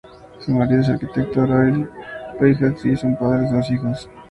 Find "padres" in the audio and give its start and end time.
3.17-3.51